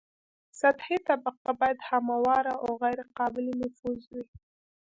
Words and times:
سطحي 0.61 0.97
طبقه 1.09 1.51
باید 1.59 1.79
همواره 1.89 2.53
او 2.63 2.69
غیر 2.83 2.99
قابل 3.17 3.45
نفوذ 3.61 4.01
وي 4.11 4.23